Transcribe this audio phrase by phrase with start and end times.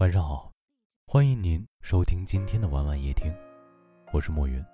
[0.00, 0.50] 晚上好，
[1.06, 3.30] 欢迎您收听今天的晚晚夜听，
[4.14, 4.64] 我是莫云。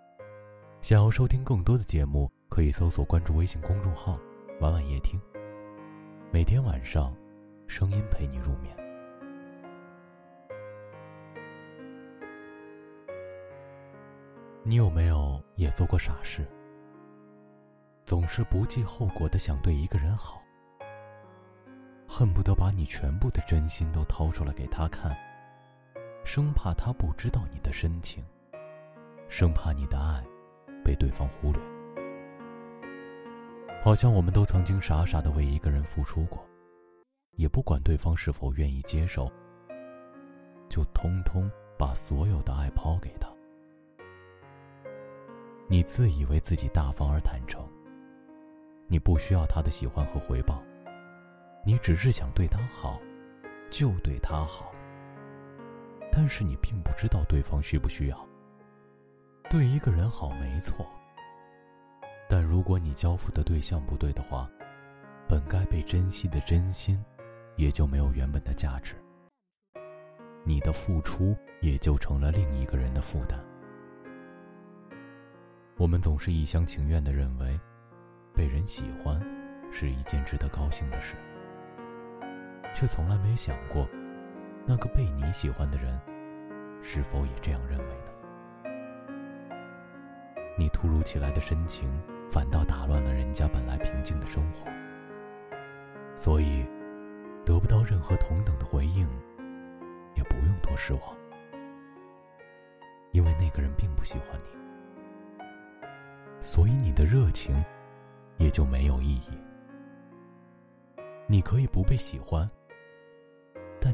[0.82, 4.16] 想要收听更多的节目，可以搜索关注微信公众号
[4.62, 5.20] “晚晚夜听”，
[6.32, 7.12] 每天晚上，
[7.66, 8.76] 声音陪你入眠。
[14.62, 16.46] 你有没有也做过傻事？
[18.04, 20.40] 总是不计后果的想对一个人好。
[22.08, 25.16] 恨不得把你全部的真心都掏出来给他看，
[26.24, 28.24] 生怕他不知道你的深情，
[29.28, 30.24] 生怕你的爱
[30.84, 31.60] 被对方忽略。
[33.82, 36.44] 好像我们都曾经傻傻的为一个人付出过，
[37.32, 39.30] 也不管对方是否愿意接受，
[40.68, 43.28] 就通通把所有的爱抛给他。
[45.68, 47.68] 你自以为自己大方而坦诚，
[48.86, 50.62] 你不需要他的喜欢和回报。
[51.66, 53.00] 你只是想对他好，
[53.70, 54.72] 就对他好。
[56.12, 58.28] 但是你并不知道对方需不需要。
[59.50, 60.86] 对一个人好没错，
[62.28, 64.48] 但如果你交付的对象不对的话，
[65.28, 67.04] 本该被珍惜的真心，
[67.56, 68.94] 也就没有原本的价值。
[70.44, 73.44] 你的付出也就成了另一个人的负担。
[75.76, 77.58] 我们总是一厢情愿的认为，
[78.32, 79.20] 被人喜欢，
[79.72, 81.16] 是一件值得高兴的事。
[82.78, 83.88] 却从来没想过，
[84.66, 85.98] 那个被你喜欢的人，
[86.82, 88.12] 是否也这样认为呢？
[90.58, 91.88] 你突如其来的深情，
[92.30, 94.70] 反倒打乱了人家本来平静的生活。
[96.14, 96.66] 所以，
[97.46, 99.08] 得不到任何同等的回应，
[100.14, 101.00] 也不用多失望，
[103.10, 105.42] 因为那个人并不喜欢你，
[106.42, 107.64] 所以你的热情
[108.36, 109.30] 也就没有意义。
[111.26, 112.46] 你可以不被喜欢。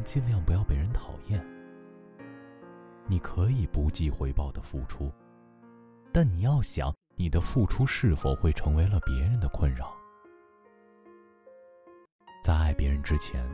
[0.03, 1.45] 尽量不要被人讨厌。
[3.06, 5.12] 你可以不计回报的付出，
[6.12, 9.93] 但你要想你的付出是否会成为了别人的困扰。
[12.43, 13.44] 在爱别人之前，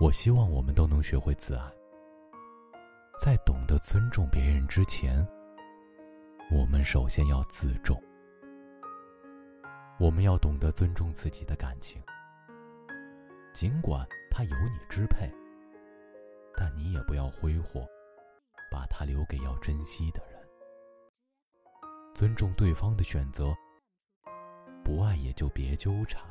[0.00, 1.62] 我希望我们都能学会自爱。
[3.18, 5.26] 在懂得尊重别人之前，
[6.50, 8.00] 我们首先要自重。
[9.98, 12.02] 我们要懂得尊重自己的感情，
[13.52, 14.06] 尽管。
[14.32, 15.28] 他由你支配，
[16.56, 17.84] 但你也不要挥霍，
[18.70, 20.40] 把他留给要珍惜的人。
[22.14, 23.52] 尊重对方的选择，
[24.84, 26.22] 不爱也就别纠缠。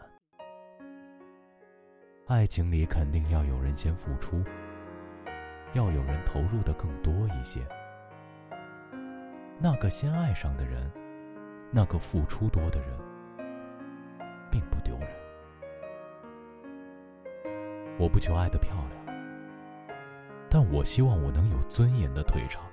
[2.26, 4.42] 爱情里肯定要有人先付出，
[5.74, 7.60] 要有人投入的更多一些。
[9.60, 10.90] 那个先爱上的人，
[11.70, 12.98] 那个付出多的人，
[18.00, 19.16] 我不求爱的漂亮，
[20.50, 22.64] 但我希望我能有尊严的退场。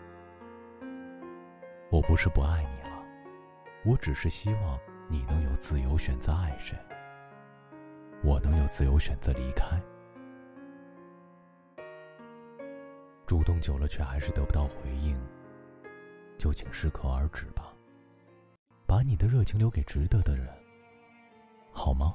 [1.90, 3.04] 我不是不爱你了，
[3.84, 4.78] 我只是希望
[5.08, 6.78] 你能有自由选择爱谁，
[8.22, 9.76] 我能有自由选择离开。
[13.26, 15.18] 主动久了却还是得不到回应，
[16.38, 17.72] 就请适可而止吧，
[18.86, 20.46] 把你的热情留给值得的人，
[21.72, 22.14] 好吗？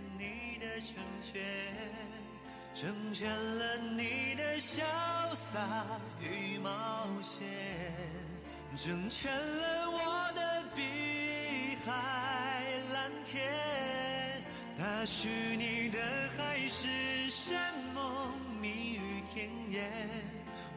[0.83, 1.41] 成全，
[2.73, 4.81] 成全了你的潇
[5.35, 5.85] 洒
[6.19, 7.43] 与冒险，
[8.75, 10.81] 成全了我的碧
[11.85, 12.63] 海
[12.93, 13.43] 蓝天。
[14.77, 15.99] 那许你的
[16.35, 16.87] 海誓
[17.29, 17.59] 山
[17.93, 19.87] 盟、蜜语甜言，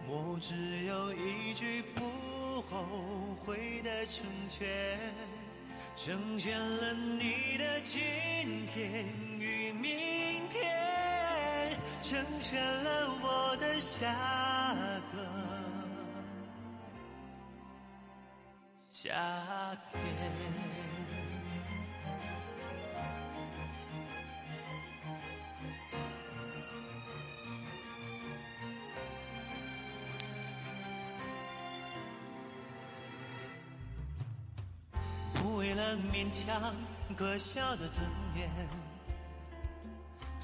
[0.07, 2.87] 我只有一句不后
[3.45, 4.69] 悔的成全。
[5.97, 9.07] 成全了你的今天，
[12.07, 14.15] 成全了我的下
[15.11, 15.19] 个
[18.91, 19.11] 夏
[19.91, 20.03] 天。
[35.33, 36.75] 不为了勉强
[37.17, 38.05] 可笑的尊
[38.37, 38.94] 严，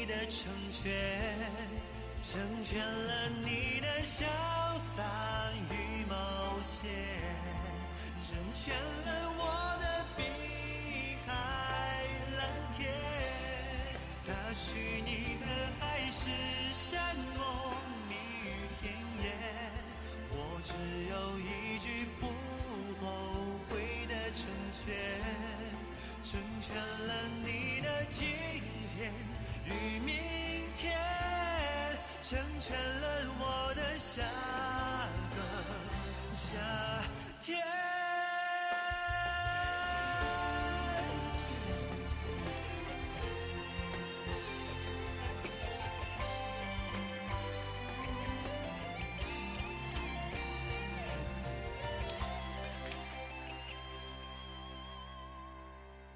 [0.00, 0.90] 你的成全，
[2.22, 4.24] 成全了你的潇
[4.96, 6.14] 洒与冒
[6.62, 6.90] 险，
[8.26, 9.84] 成全了我的
[32.30, 33.08] 成全了
[33.40, 34.22] 我的下
[35.34, 35.42] 个
[36.32, 36.56] 夏
[37.42, 37.58] 天。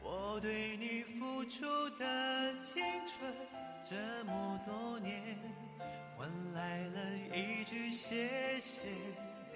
[0.00, 1.66] 我对你付出
[1.98, 3.34] 的青春
[3.82, 3.96] 这
[4.26, 5.23] 么多年，
[7.94, 8.88] 谢谢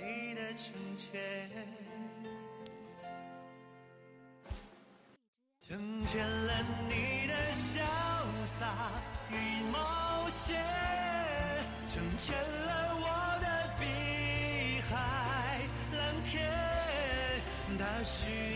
[0.00, 1.50] 你的成全，
[5.66, 7.80] 成全了你的潇
[8.46, 8.92] 洒
[9.28, 9.34] 与
[9.72, 10.56] 冒险，
[11.88, 13.06] 成全了我
[13.40, 13.46] 的
[13.80, 15.58] 碧海
[15.96, 16.48] 蓝天，
[17.76, 18.47] 那许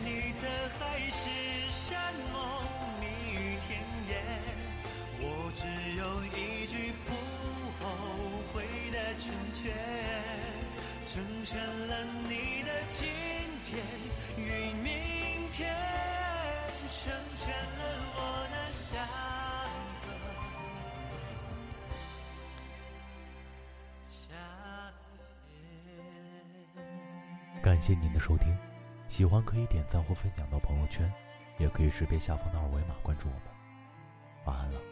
[11.33, 11.59] 成全
[11.89, 13.09] 了你的今
[13.65, 13.83] 天
[14.37, 15.75] 与明天，
[16.91, 17.81] 成全了
[18.15, 18.21] 我
[18.53, 18.99] 的下
[20.03, 20.09] 个
[24.07, 24.29] 夏
[26.77, 26.85] 天。
[27.63, 28.55] 感谢您的收听，
[29.09, 31.11] 喜欢可以点赞或分享到朋友圈。
[31.59, 33.43] 也可以识别下方的二维码关注我们。
[34.45, 34.92] 晚安了。